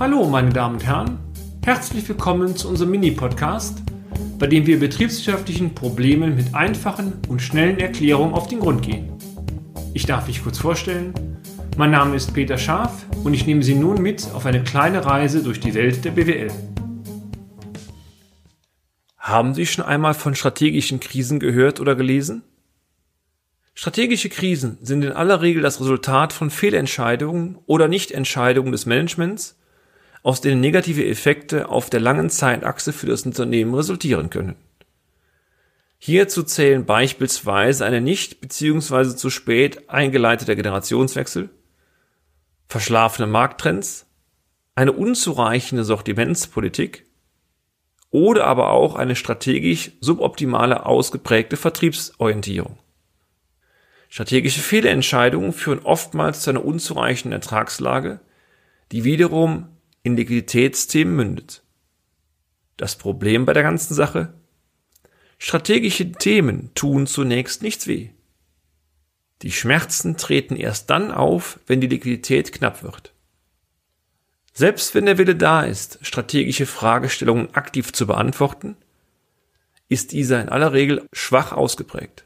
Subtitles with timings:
[0.00, 1.18] Hallo, meine Damen und Herren.
[1.64, 3.82] Herzlich willkommen zu unserem Mini-Podcast,
[4.38, 9.12] bei dem wir betriebswirtschaftlichen Problemen mit einfachen und schnellen Erklärungen auf den Grund gehen.
[9.94, 11.14] Ich darf mich kurz vorstellen.
[11.76, 15.42] Mein Name ist Peter Scharf und ich nehme Sie nun mit auf eine kleine Reise
[15.42, 16.50] durch die Welt der BWL.
[19.18, 22.42] Haben Sie schon einmal von strategischen Krisen gehört oder gelesen?
[23.74, 29.58] Strategische Krisen sind in aller Regel das Resultat von Fehlentscheidungen oder Nichtentscheidungen des Managements,
[30.22, 34.56] aus denen negative Effekte auf der langen Zeitachse für das Unternehmen resultieren können.
[35.98, 39.14] Hierzu zählen beispielsweise eine nicht bzw.
[39.14, 41.50] zu spät eingeleiteter Generationswechsel,
[42.66, 44.06] verschlafene Markttrends,
[44.74, 47.06] eine unzureichende Sortimentspolitik
[48.10, 52.78] oder aber auch eine strategisch suboptimale ausgeprägte Vertriebsorientierung.
[54.08, 58.20] Strategische Fehlentscheidungen führen oftmals zu einer unzureichenden Ertragslage,
[58.92, 59.71] die wiederum
[60.02, 61.62] in Liquiditätsthemen mündet.
[62.76, 64.34] Das Problem bei der ganzen Sache?
[65.38, 68.10] Strategische Themen tun zunächst nichts weh.
[69.42, 73.12] Die Schmerzen treten erst dann auf, wenn die Liquidität knapp wird.
[74.52, 78.76] Selbst wenn der Wille da ist, strategische Fragestellungen aktiv zu beantworten,
[79.88, 82.24] ist dieser in aller Regel schwach ausgeprägt.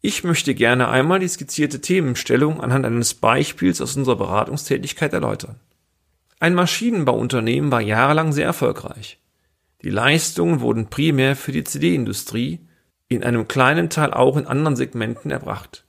[0.00, 5.60] Ich möchte gerne einmal die skizzierte Themenstellung anhand eines Beispiels aus unserer Beratungstätigkeit erläutern.
[6.42, 9.20] Ein Maschinenbauunternehmen war jahrelang sehr erfolgreich.
[9.82, 12.58] Die Leistungen wurden primär für die CD-Industrie,
[13.06, 15.84] in einem kleinen Teil auch in anderen Segmenten erbracht.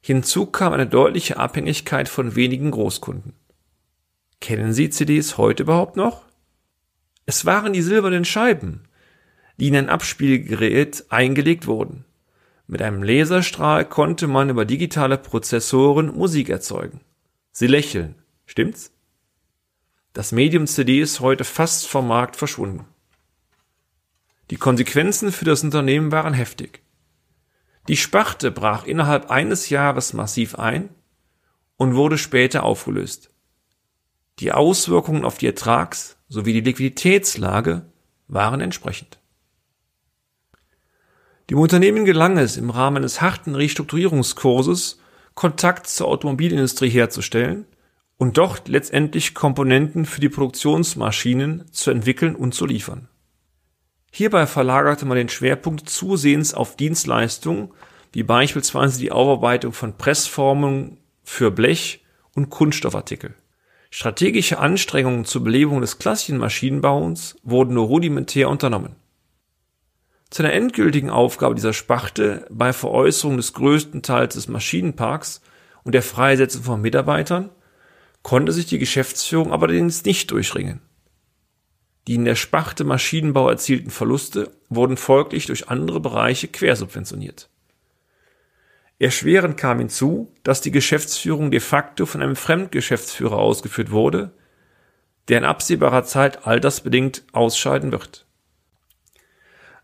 [0.00, 3.34] Hinzu kam eine deutliche Abhängigkeit von wenigen Großkunden.
[4.40, 6.24] Kennen Sie CDs heute überhaupt noch?
[7.26, 8.84] Es waren die silbernen Scheiben,
[9.58, 12.06] die in ein Abspielgerät eingelegt wurden.
[12.66, 17.02] Mit einem Laserstrahl konnte man über digitale Prozessoren Musik erzeugen.
[17.52, 18.14] Sie lächeln,
[18.46, 18.94] stimmt's?
[20.14, 22.86] Das Medium CD ist heute fast vom Markt verschwunden.
[24.50, 26.82] Die Konsequenzen für das Unternehmen waren heftig.
[27.88, 30.88] Die Sparte brach innerhalb eines Jahres massiv ein
[31.76, 33.30] und wurde später aufgelöst.
[34.38, 37.84] Die Auswirkungen auf die Ertrags- sowie die Liquiditätslage
[38.28, 39.18] waren entsprechend.
[41.50, 45.00] Dem Unternehmen gelang es im Rahmen eines harten Restrukturierungskurses
[45.34, 47.66] Kontakt zur Automobilindustrie herzustellen
[48.16, 53.08] und dort letztendlich Komponenten für die Produktionsmaschinen zu entwickeln und zu liefern.
[54.12, 57.72] Hierbei verlagerte man den Schwerpunkt zusehends auf Dienstleistungen
[58.14, 62.04] wie beispielsweise die Aufarbeitung von Pressformen für Blech
[62.34, 63.34] und Kunststoffartikel.
[63.90, 68.94] Strategische Anstrengungen zur Belebung des klassischen Maschinenbauens wurden nur rudimentär unternommen.
[70.30, 75.40] Zu einer endgültigen Aufgabe dieser Sparte bei Veräußerung des größten Teils des Maschinenparks
[75.82, 77.50] und der Freisetzung von Mitarbeitern
[78.24, 80.80] konnte sich die Geschäftsführung aber allerdings nicht durchringen.
[82.08, 87.48] Die in der Sparte Maschinenbau erzielten Verluste wurden folglich durch andere Bereiche quersubventioniert.
[88.98, 94.32] Erschwerend kam hinzu, dass die Geschäftsführung de facto von einem Fremdgeschäftsführer ausgeführt wurde,
[95.28, 98.26] der in absehbarer Zeit altersbedingt ausscheiden wird.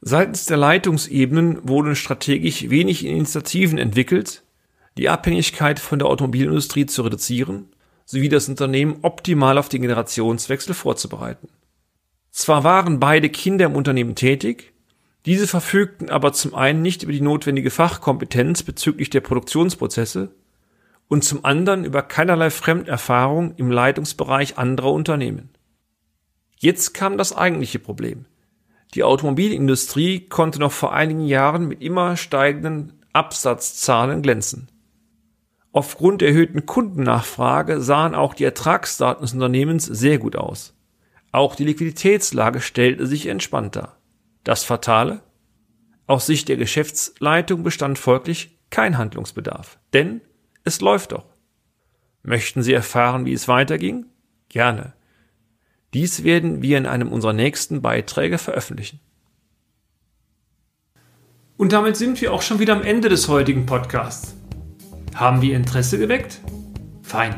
[0.00, 4.44] Seitens der Leitungsebenen wurden strategisch wenig Initiativen entwickelt,
[4.96, 7.68] die Abhängigkeit von der Automobilindustrie zu reduzieren
[8.08, 11.48] sowie das Unternehmen optimal auf den Generationswechsel vorzubereiten.
[12.30, 14.72] Zwar waren beide Kinder im Unternehmen tätig,
[15.26, 20.30] diese verfügten aber zum einen nicht über die notwendige Fachkompetenz bezüglich der Produktionsprozesse
[21.08, 25.50] und zum anderen über keinerlei Fremderfahrung im Leitungsbereich anderer Unternehmen.
[26.56, 28.24] Jetzt kam das eigentliche Problem.
[28.94, 34.70] Die Automobilindustrie konnte noch vor einigen Jahren mit immer steigenden Absatzzahlen glänzen.
[35.72, 40.74] Aufgrund der erhöhten Kundennachfrage sahen auch die Ertragsdaten des Unternehmens sehr gut aus.
[41.30, 43.98] Auch die Liquiditätslage stellte sich entspannt dar.
[44.44, 45.20] Das Fatale?
[46.06, 49.78] Aus Sicht der Geschäftsleitung bestand folglich kein Handlungsbedarf.
[49.92, 50.22] Denn
[50.64, 51.26] es läuft doch.
[52.22, 54.06] Möchten Sie erfahren, wie es weiterging?
[54.48, 54.94] Gerne.
[55.94, 59.00] Dies werden wir in einem unserer nächsten Beiträge veröffentlichen.
[61.56, 64.37] Und damit sind wir auch schon wieder am Ende des heutigen Podcasts.
[65.18, 66.40] Haben wir Interesse geweckt?
[67.02, 67.34] Fein.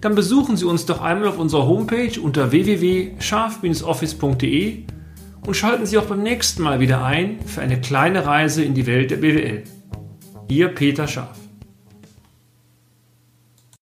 [0.00, 4.82] Dann besuchen Sie uns doch einmal auf unserer Homepage unter www.scharf-office.de
[5.46, 8.88] und schalten Sie auch beim nächsten Mal wieder ein für eine kleine Reise in die
[8.88, 9.62] Welt der BWL.
[10.48, 11.43] Ihr Peter Scharf.